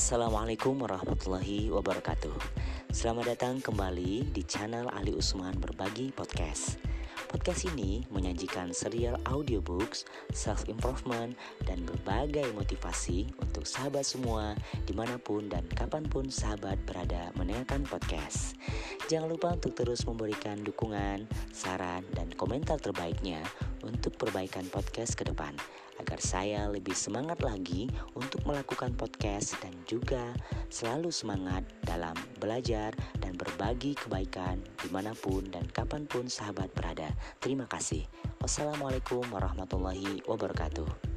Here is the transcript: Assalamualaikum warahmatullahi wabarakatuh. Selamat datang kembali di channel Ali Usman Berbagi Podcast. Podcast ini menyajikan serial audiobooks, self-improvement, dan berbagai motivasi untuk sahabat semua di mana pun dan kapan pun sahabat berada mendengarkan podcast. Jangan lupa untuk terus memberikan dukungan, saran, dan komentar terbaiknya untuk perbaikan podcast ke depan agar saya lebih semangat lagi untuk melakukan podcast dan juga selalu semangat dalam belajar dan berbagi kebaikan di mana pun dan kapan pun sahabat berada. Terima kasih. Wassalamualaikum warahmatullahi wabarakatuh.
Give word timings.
Assalamualaikum 0.00 0.80
warahmatullahi 0.80 1.68
wabarakatuh. 1.68 2.32
Selamat 2.88 3.36
datang 3.36 3.60
kembali 3.60 4.32
di 4.32 4.40
channel 4.48 4.88
Ali 4.96 5.12
Usman 5.12 5.60
Berbagi 5.60 6.08
Podcast. 6.16 6.80
Podcast 7.28 7.68
ini 7.68 8.00
menyajikan 8.08 8.72
serial 8.72 9.20
audiobooks, 9.28 10.08
self-improvement, 10.32 11.36
dan 11.68 11.84
berbagai 11.84 12.48
motivasi 12.56 13.28
untuk 13.44 13.68
sahabat 13.68 14.08
semua 14.08 14.56
di 14.88 14.96
mana 14.96 15.20
pun 15.20 15.52
dan 15.52 15.68
kapan 15.76 16.08
pun 16.08 16.32
sahabat 16.32 16.80
berada 16.88 17.28
mendengarkan 17.36 17.84
podcast. 17.84 18.56
Jangan 19.12 19.28
lupa 19.28 19.52
untuk 19.52 19.76
terus 19.76 20.08
memberikan 20.08 20.64
dukungan, 20.64 21.28
saran, 21.52 22.08
dan 22.16 22.32
komentar 22.40 22.80
terbaiknya 22.80 23.44
untuk 23.90 24.14
perbaikan 24.14 24.64
podcast 24.70 25.18
ke 25.18 25.26
depan 25.26 25.52
agar 26.00 26.16
saya 26.22 26.64
lebih 26.72 26.96
semangat 26.96 27.44
lagi 27.44 27.92
untuk 28.16 28.40
melakukan 28.48 28.96
podcast 28.96 29.52
dan 29.60 29.76
juga 29.84 30.32
selalu 30.72 31.12
semangat 31.12 31.66
dalam 31.84 32.16
belajar 32.40 32.96
dan 33.20 33.36
berbagi 33.36 33.92
kebaikan 33.98 34.64
di 34.80 34.88
mana 34.88 35.12
pun 35.12 35.44
dan 35.52 35.68
kapan 35.68 36.08
pun 36.08 36.24
sahabat 36.30 36.72
berada. 36.72 37.12
Terima 37.42 37.68
kasih. 37.68 38.08
Wassalamualaikum 38.40 39.28
warahmatullahi 39.28 40.24
wabarakatuh. 40.24 41.09